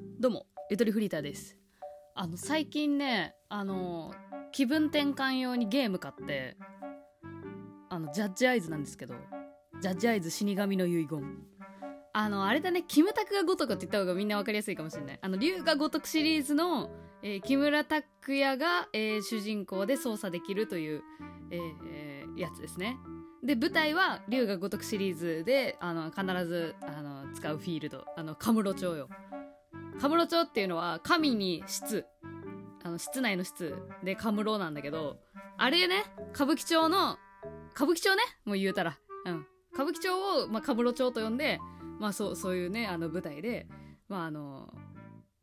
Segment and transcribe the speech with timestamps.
[0.00, 1.58] どうも、ゆとりフリーターです。
[2.14, 4.14] あの、最近ね、あの、
[4.52, 6.56] 気分転換用にゲーム買って、
[7.88, 9.14] あの、ジャッジアイズなんですけど、
[9.80, 11.38] ジャッジアイズ死神の遺言。
[12.12, 15.18] あの、あれだね、キムタクが如くって言った方がみんなわかりやすいかもしれない。
[15.20, 16.90] あの、龍が如くシリーズの、
[17.22, 18.06] えー木村拓
[18.38, 21.02] 哉が、えー主人公で操作できるという、
[21.50, 21.60] えー
[21.90, 22.96] えーやつですね。
[23.42, 29.08] で、舞台は、龍が如くシリーズで、あの、必ず、あの、使うフィールド、あの、カムロ町よ。
[30.00, 32.06] カムロ町っていうのは、神に室、
[32.82, 35.18] あの、室内の室でカムロなんだけど、
[35.58, 37.18] あれね、歌舞伎町の、
[37.74, 38.98] 歌舞伎町ね、もう言うたら。
[39.26, 39.46] うん。
[39.74, 41.60] 歌舞伎町を、まあ、カムロ町と呼んで、
[41.98, 43.66] まあ、そう、そういうね、あの、舞台で、
[44.08, 44.72] まあ、あの、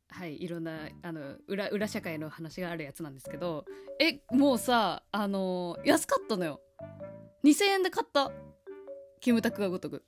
[0.09, 3.64] はい、いろんな、あの、裏、裏社会の話があるやつなんですけど、
[4.00, 6.62] え、もうさ、あの、安かったのよ。
[7.44, 8.31] 2000円で買った。
[9.22, 10.03] キムタクがごとく。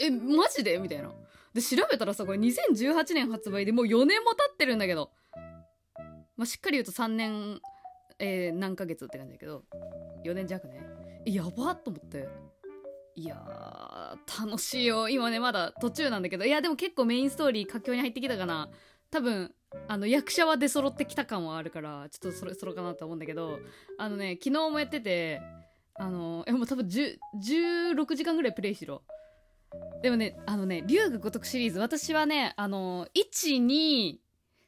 [0.00, 0.78] え、マジで？
[0.78, 1.12] みたいな。
[1.54, 5.10] で、調べたらさ、これ2018年発売でもう4年も経ってるんだけど。
[6.36, 7.60] まあ、しっかり言うと3年、
[8.18, 9.64] えー何ヶ月って感じだけど、
[10.24, 10.82] 4年弱ね。
[11.26, 12.28] えやばっと思って。
[13.16, 15.08] いやー、楽しいよ。
[15.08, 18.68] 今ね、まだ途中なんだけど、いや、でも結構メインストーリー佳境に入ってきたかな。
[19.10, 19.54] 多分、
[19.86, 23.60] あの、役者は出揃ってきた感はあるから、ちょっとそれ、それかなと思うんだけど、
[23.98, 25.40] あのね、昨日もやってて、
[25.94, 29.04] あの、え、もう多分10 16時間ぐらいプレイしろ。
[30.04, 34.18] でもね、あのね、龍が如くシリーズ、私はね、あの、1、2、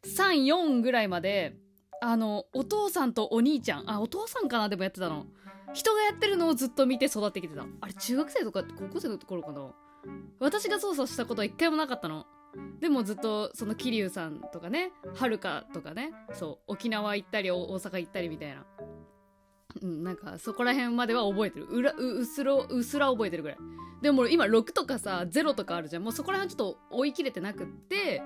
[0.03, 1.59] 3、4ぐらいまで、
[2.01, 5.27] あの、お父さんとお兄ちゃん、あ、お父さんかなでもやってたの。
[5.75, 7.67] 人がやってるのをずっと見て育ってきてた。
[7.83, 9.75] あれ、中学生とか高校生の頃かな
[10.41, 12.25] 私が操作したことは一回もなかったの。
[12.81, 18.65] でもずっと、その桐生さんとかね、はるかとかね、そう、沖縄行ったり、大阪行ったりみたいな。
[19.83, 21.67] うん、なんか、そこら辺までは覚えてる。
[21.67, 23.59] うら、う、うすろ、うすら覚えてるぐらい。
[24.03, 26.03] でも今6とかさ、0とかあるじゃん。
[26.03, 28.23] もうそこら辺ちょっと追い切れてなくって、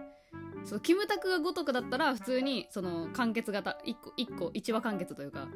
[0.64, 5.48] そのキムタクがごとくだったら普通にその完結型1個1個1話完結というか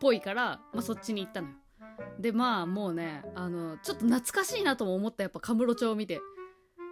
[0.00, 1.54] ぽいから、まあ、そっちに行ったのよ
[2.18, 6.20] でまあもうねあのちょっと懐かしいなとも思ったやっぱカムロ町を見て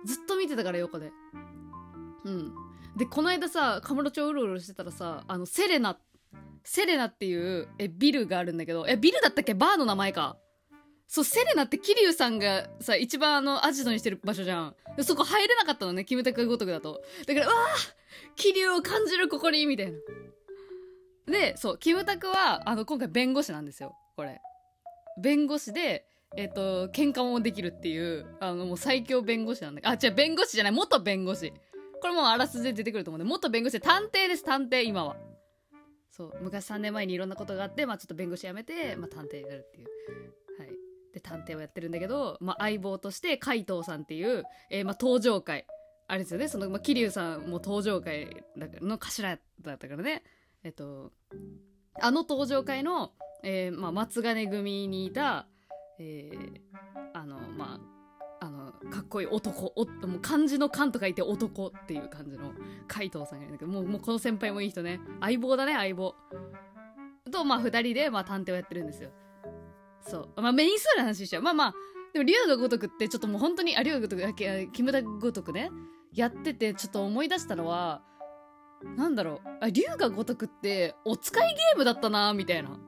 [0.04, 1.12] ずっと見てたから横で
[2.24, 2.52] うん
[2.96, 6.02] でこの間さカムロ町うろうろしてたらさあのセレナって
[6.64, 9.54] セレナっていうえビルがあるんだけどえビルだったっけ？
[9.54, 10.36] バーの名前か
[11.06, 14.74] そう、セレナって桐生さんがさ、一番あの、アジトにしてる場所じゃん。
[14.96, 17.02] でそこ入れなかったのね、キムタクがごとくだと。
[17.26, 17.94] だから、うわぁ
[18.36, 19.98] 桐生を感じるここにみたいな。
[21.26, 24.40] で、そう、キムタクは、あの、今回弁護士なんですよ、これ。
[25.20, 31.52] 弁護士で、えっ、と、喧嘩もできるっていう、あの、もう最強弁護士なんだけど、あ、違う、弁護士じゃない、元弁護士。
[32.00, 35.16] これもうあらすじで出てくると思うんで、元弁護士で探偵です、探偵、今は。
[36.16, 39.88] そう、昔3年前にいろんなことがあって、まあちょっと弁護士辞めて、まあ探偵やるっていう。
[40.60, 40.68] はい。
[41.12, 45.66] で、探偵をやってるんだけど、まあ相棒として、海藤さんっていう、えーまあ登場会。
[46.06, 48.44] あれですよね、その、まあ、桐生さんも登場会
[48.82, 50.22] の頭だったからね。
[50.62, 51.12] えっと、
[52.00, 55.48] あの登場会の、えーまあ、松金組にいた、
[55.98, 57.03] えー
[58.94, 62.52] かっこいい男、おもう漢字の漢と書いて男っていう感じの
[62.86, 65.00] 海藤さんがいるんだけど、もう、もうこの先輩もいい人ね。
[65.20, 66.14] 相棒だね、相棒。
[67.32, 69.10] と、まあ、二人で、まあ、探偵をやってるんですよ。
[70.00, 70.40] そう。
[70.40, 71.42] まあ、メインストーリーの話しちゃう。
[71.42, 71.74] まあまあ、
[72.12, 75.70] でも、龍が如くって、ちょっともう本当に、あ、龍が如く、あきあ木村如くね、
[76.12, 78.00] やってて、ちょっと思い出したのは、
[78.96, 82.78] なんだろう、あ、龍が如くって、お使いゲームだったな、みたいな。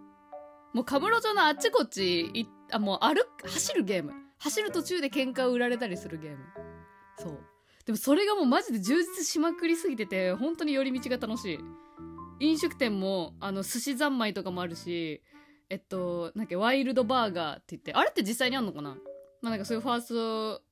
[0.73, 4.26] もう、カムロ町のあっちこっちい、あ、もう、歩く、走るゲーム。
[4.39, 6.39] 走る途中で喧嘩を売られたりするゲーム。
[7.19, 7.39] そう。
[7.85, 11.59] でも、それがもうマジで充実しまくりすぎてて、本当に寄り道が楽しい。
[12.41, 15.23] 飲食店も、あの、寿司三昧とかもあるし、
[15.71, 18.97] えっと、なんかワイルドバーガーって言って、あれって実際にあんのかな？
[19.41, 20.63] まあなんかそういうファースト、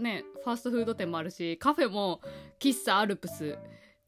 [0.00, 2.20] ね、ファーストフード店もあるし、カフェも
[2.60, 3.58] 喫茶アルプス、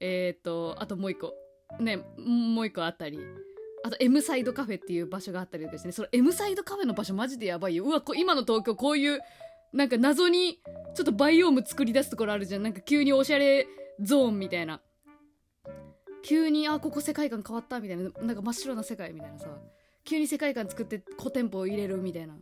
[0.01, 1.35] えっと、あともう一個、
[1.81, 3.19] ね、もう一個あったり、
[3.85, 7.85] あと M サイドカフェっていう場所があったりとかしてね、その M サイドカフェの場所マジでやばいよ。
[7.85, 9.21] うわ、こ今の東京こういう、
[9.73, 10.61] なんか謎に
[10.95, 12.63] ちょっとバイオーム作り出すところあるじゃん。
[12.63, 13.67] なんか急におしゃれ
[14.01, 14.81] ゾーンみたいな。
[16.23, 18.11] 急に、あ、ここ世界観変わったみたいな。
[18.21, 19.49] なんか真っ白な世界みたいなさ。
[20.05, 22.37] 急に世界観作って古店舗を入れるみたいな。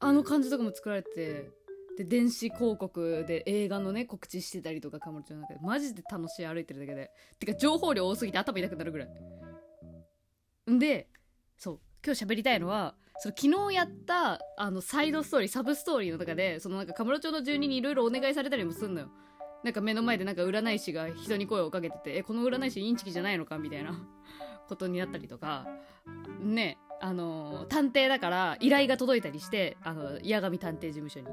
[0.00, 1.50] あの感じとかも作られて、
[1.96, 5.60] で、電子広告で映画のね、告知してたりとか、カムロ町の中で。
[5.62, 7.10] マジで楽しい歩いてるだけで。
[7.38, 9.08] てか、情報量多すぎて頭痛くなるぐらい。
[10.70, 11.08] んで、
[11.56, 19.10] そう、今日喋りたいのは、その昨日やった、あの、サイドストーリー、サブストーリーの中で、そのなんか、カムロ町の住人にいろいろお願いされたりもすんのよ。
[19.62, 23.98] なんか目の前でなんか占い師が人に声をかけてて、え、この占い師インチキじゃないのかみたいな
[24.68, 25.66] ことになったりとか、
[26.40, 31.26] ね、あの、探偵だから依頼が届いたりして、あの、八神探偵事務所に。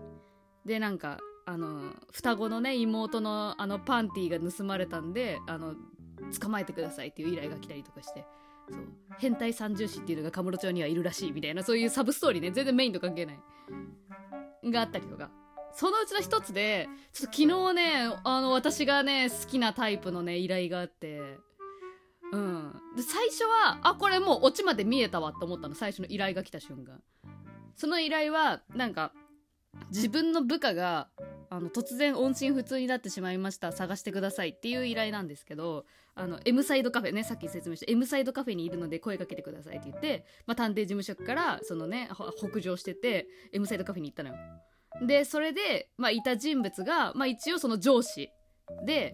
[0.65, 5.75] で、なんか、あの双子のね妹のあのパンティーが盗まれたんであの
[6.39, 8.25] 捕まえてくださいっていう依頼が来たりとかして
[8.71, 8.87] そう。
[9.19, 12.51] 変態三重士っていうのがカムロ町にはいるらしいみたいなそういうサブストーリーね。
[12.51, 13.39] 全然メインと関係ない。
[14.71, 15.29] があったりとか。
[15.73, 21.21] そのうちの一つでちょっと昨日ねあの私がね好きなタイプのね依頼があって。
[22.31, 22.73] うん。
[22.95, 25.75] で最初はあこれもうオチまで見えたわって思ったの。
[25.75, 27.01] 最初の依頼が来た瞬間。
[27.75, 29.13] その依頼はなんか
[29.89, 31.09] 自分の部下が
[31.53, 33.73] あの突然音信不通になってしまいました。
[33.73, 37.25] 探してくださいっていう依頼なんですけどあの M サイドカフェね。
[37.25, 44.35] さっき説明した M サイドカフェにいるので声かけてくださいって言って、まあ、探偵事務所からそのね北上してて M サイドカフェに行ったのよ。
[45.05, 48.29] でそれで、まあ、いた人物が、まあ、一応その上司
[48.85, 49.13] で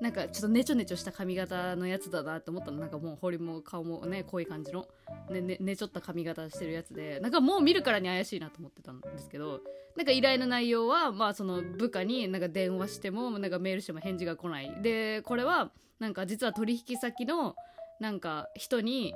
[0.00, 2.78] なんかちょっとネチョネチョした髪型のやつだなって思ったの。
[2.78, 4.86] なんかもう彫りも顔もねこうい感じの。
[5.30, 7.18] ねねねちょった髪型してるやつで。
[7.20, 9.60] なんかもう見るからに怪しいなと思ってたんですけど。
[9.96, 14.82] なんか依頼の内容はまあその部下になんか電話してもなんかメールしても返事が来ない。
[14.82, 17.56] でこれはなんか実は取引先の
[17.98, 19.14] なんか人に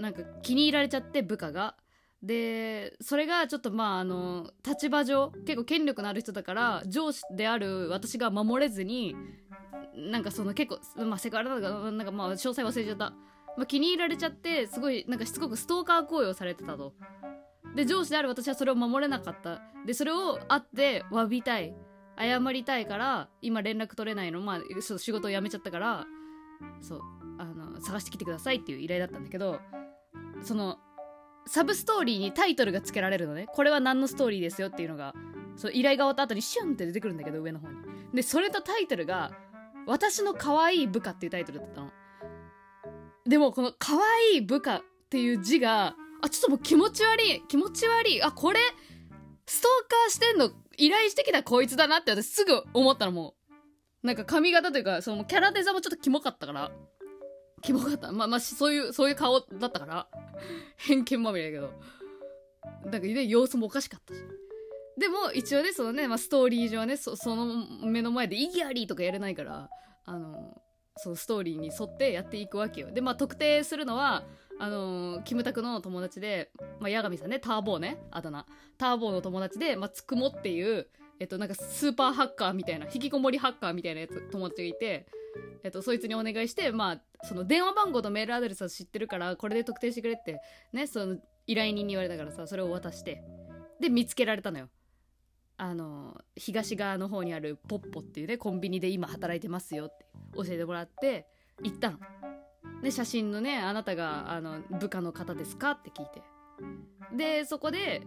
[0.00, 1.76] なんか気に入られちゃって部下が。
[2.20, 9.16] でそれがちょっとまああの立場上結構権力のある人だから上司である私が守れずに
[9.94, 13.10] なんかその結構、まあ、セクハラだかなんかまあ詳細忘れちゃった、
[13.56, 16.94] まあ、気に入られちゃってすごいなんかしつこくストーカー行為をされてたと。
[17.74, 19.62] で上司である私はそれを守れなかった。
[19.86, 21.74] でそれを会って詫びたい。
[22.18, 24.40] 謝りたいから今連絡取れないの。
[24.40, 26.06] まあそう仕事を辞めちゃったから
[26.80, 27.00] そう
[27.38, 29.60] あの探してきてくださいっていう依頼だったんだけど
[30.42, 30.78] その
[31.46, 33.46] サブストーリーにタイトルが付けられるのね。
[33.48, 35.14] これは何のストーリーですよっていうのが
[35.56, 37.76] そう依頼が終わった後にシュンって出てくるんだけど上の方に。
[38.14, 39.32] でそれとタイトルが
[39.86, 41.90] 「私の可愛い部下」っていうタイトルだったの。
[43.26, 48.60] でもこの可愛い部下っていう字があちょっともう気持ち悪い気持ち悪いあこれ
[49.46, 54.06] ストーカーしてんの依頼してきたこいつだなって私すぐ思ったのもう。
[54.06, 56.72] なんか髪型というかそのキャラデザもちょっとキモかったから。
[57.62, 58.10] キモかった。
[58.10, 60.08] まあまあそういうそういう顔だったから。
[60.76, 61.72] 偏見まみれだけど。
[62.90, 64.20] なんかね様子もおかしかったし。
[64.98, 69.70] でも一応ねそのね、まあ、ストーリー上はねその目の前で「意義あり!」とかやれないから
[70.04, 70.60] あの
[70.96, 74.24] そのストーリーに沿ってやっていくわけよでまあ特定するのは
[74.58, 78.46] あのー、キムタクの友達で、まあ、八神さんねターボーねあだ名
[78.76, 85.06] ターボーの友達で、まあ、つくもっていうえっとなんかスーパーハッカーみたいな引きこもりハッカーみたいなやつ友達がいて
[85.62, 90.40] えっと、そいつにお願いして、まあ、その電話番号とメールアドレスを知ってるから、これで特定してくれって、
[90.72, 91.16] ね、その
[91.46, 93.22] 依頼人に言われたからさ、それを渡して、
[93.80, 94.68] で、見つけられたのよ。
[95.56, 101.26] あの、東側の方にあるポッポっていうね、コンビニで今働いてますよって教えてもらって、
[101.62, 101.98] 行ったの。
[102.82, 106.22] で、写真のね、あなたが、あの、部下の方ですかって聞いて。
[107.16, 108.02] で、そこで、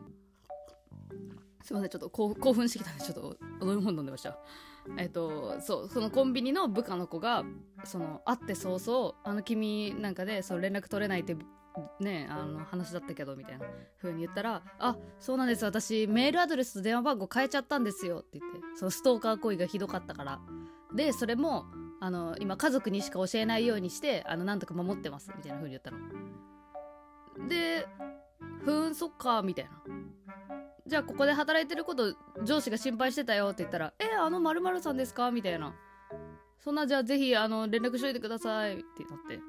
[1.63, 4.37] すいません、ちょっと興奮してきたんで、ちょっと飲み物飲んでました。
[4.97, 7.43] えっと、そうそのコンビニの部下の子が
[7.83, 11.35] その会って早々「あの君なんかでそう連絡取れないって
[11.99, 13.65] ねあの話だったけど」みたいな
[14.01, 15.65] 風に言ったら「あそうなんです。
[15.65, 20.39] 私メールアドレスと電話番号変えちゃったんですよ」って言ってそのストーカー行為がひどかったから。
[20.93, 21.65] でそれも
[21.99, 27.47] あの今家族にしか教えないようにしてあのなんとか守ってますみたいな風に言ったの。
[27.49, 27.87] で
[28.63, 29.71] ふーんそっかみたいな。
[30.87, 35.73] じゃあここで働いてること上司が心配してたよって言ったら「えあのまるさんですか?」みたいな
[36.59, 39.41] 「そんなじゃあぜひあの連絡しといてください」ってなって。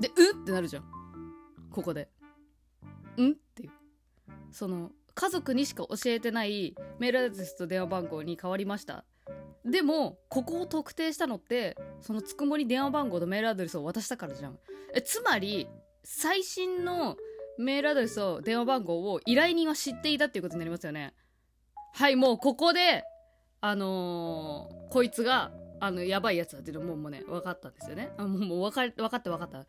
[0.00, 0.84] で「うん?」ってなるじゃん
[1.76, 2.08] ここで
[3.16, 3.70] 「ん?」っていう
[4.50, 9.04] その家族にしか教えてないメールアドレスと電話番号に変わりました
[9.64, 14.58] でもここを特定したのってそのつくもり電話番号とメールアドレスを渡したからじゃん
[14.94, 15.68] えつまり
[16.02, 17.16] 最新の
[17.58, 21.14] メールアドレスと電話番号を依頼人は知っていたっていうことになりますよね。
[21.94, 23.04] はい、もうここで、
[23.60, 28.10] あのー、こいつが、あの、やばいやつだっていうのももうね、分かったんですよね。
[28.18, 29.64] あもうもう分か分かって分かった。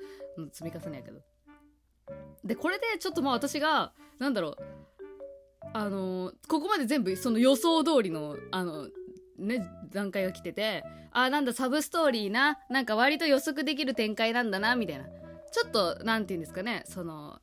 [0.51, 1.21] 積み重ねやけど。
[2.43, 4.57] で、これでちょっとまあ私が、なんだろう、
[5.73, 8.87] あの、ここまで全部その予想通りの、あの、
[9.37, 15.05] ね、段階が来てて、あ、なんだ、サブストーリーな、なんか割と予測できる展開なんだな、みたいな。
[15.51, 17.39] ちょっと、なんて言うんですかね、その、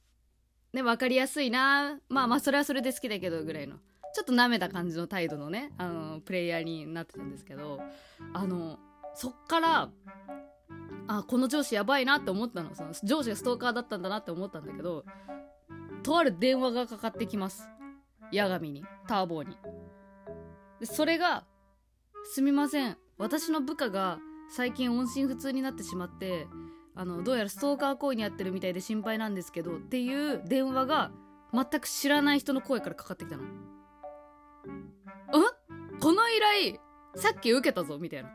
[0.75, 3.77] ね、分かりやすいなまあまあそれはそれで好きだけどぐらいの
[4.13, 7.81] ちょっと舐めた感じの態度のねあのプレイヤーになってたんですけど
[8.33, 8.79] あの
[9.15, 9.89] そっから
[11.07, 12.75] あこの上司やばいなって思ったの。
[12.75, 15.05] その上司がストーカーだったんだなって思ったんだけど
[16.03, 17.69] とある電話がかかってきます。
[18.33, 18.85] 八神に。
[19.07, 19.57] ターボーに。
[20.81, 21.45] でそれが
[22.25, 22.97] 「すみません。
[23.19, 24.19] 私の部下が
[24.51, 26.49] 最近音信不通になってしまって
[26.95, 31.11] あのどうやらストーカー行為に遭ってるみたいで心配なんですけどっていう電話が
[31.53, 33.43] 全く知らない人の声からかかってきたの。
[33.45, 33.47] ん
[36.01, 36.81] この依頼
[37.17, 38.31] さっき受けたぞみたいな。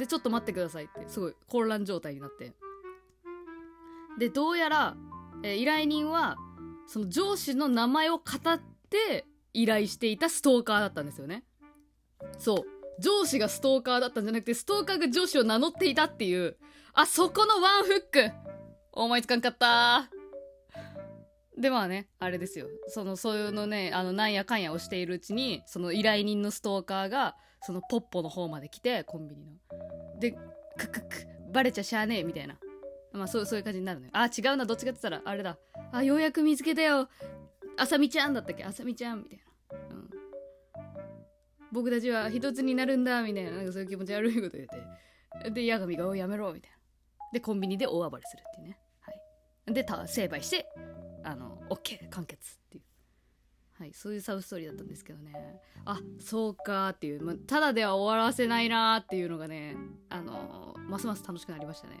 [0.00, 2.54] でちょっと待ってくださいってすごい混乱状態になって。
[4.18, 4.96] でどうやら、
[5.42, 6.38] え依頼人は
[6.86, 11.44] その上司の名前を語って依頼していたストーカーだったんですよね。
[12.38, 12.64] そう。
[12.98, 16.56] 上司がストーカーだったんじゃなくてストーカーが上司を名乗っていたっていう。
[16.94, 18.32] あそこのワンフック。
[18.92, 20.08] 思いつかんかった。
[21.58, 22.68] でまあねあれですよ。
[22.88, 29.52] そのそういうのねあのなんやかんやをしているうちにその依頼人のストーカーがそのポッポの方まで来てコンビニの。
[30.18, 30.32] で
[30.76, 31.06] ククク
[31.52, 32.58] バレちゃしゃあねえみたいな。
[33.12, 34.12] まあそうそういう感じになるのよ。
[34.14, 35.58] あ違うなどっちかって言ったらあれだ。
[35.92, 37.08] あようやく見つけたよ。
[37.76, 38.64] あさみちゃんだったっけ？
[38.64, 40.10] あさみちゃんみたいな、うん、
[41.72, 43.50] 僕たちは一つになるんだみたいな。
[43.52, 44.68] なんかそういう気持ち悪いこと言っ
[45.44, 45.50] て。
[45.50, 46.76] で八神が「おやめろ」みたいな。
[47.32, 48.78] でコンビニで大暴れするっていうね。
[49.00, 49.72] はい。
[49.74, 50.68] で成敗して
[51.24, 52.79] あの OK 完結っていう。
[53.80, 55.32] はいそういうサブストーリーだったんですけどね。
[55.86, 59.74] あそうかっていう、ま、ただでは終わらせないなーっていうのがね
[60.10, 61.94] あのますます楽しくなりましたね。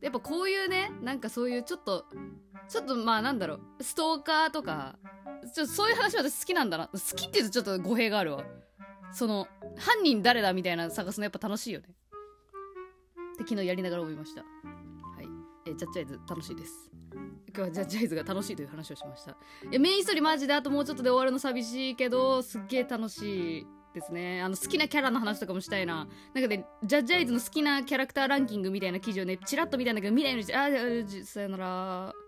[0.00, 2.06] やっぱこういうねなんかそういうちょっと
[2.68, 4.96] ちょっとまあなんだろうストーカーとか
[5.54, 6.88] ちょそういう話私好きなんだな。
[6.88, 8.44] 好きって言うとちょっと語弊があるわ。
[9.12, 11.86] その犯人誰だみたいな探すのやっぱ楽しいよね。
[13.34, 14.40] って昨日やりながら思いました。
[14.40, 14.46] は
[15.22, 15.28] い。
[15.70, 16.90] えジャッジアイズ楽しいです。
[17.54, 19.32] 今日はジャッジアイズが楽しいという話をしました。
[19.32, 19.34] い
[19.72, 24.40] やメインストーリーマジであともうちょっとで終わるの寂しいけどすっげえ楽しいですね。
[24.42, 26.08] あの好きなキャラの話とかもしたいな。
[26.34, 30.68] なんかねジャッジアイズの好きなキャラクターランキングみたいな記事をねチラッと見たんだけど見ないのにああ
[31.24, 32.21] さよなら。